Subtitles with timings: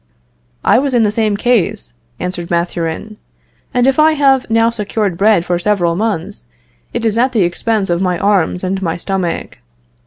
[0.63, 3.17] "I was in the same case," answered Mathurin,
[3.71, 6.47] "and if I have now secured bread for several months,
[6.91, 9.59] it is at the expense of my arms and my stomach.